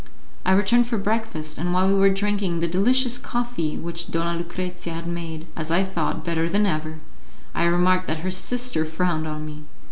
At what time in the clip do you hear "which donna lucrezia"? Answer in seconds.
3.77-4.93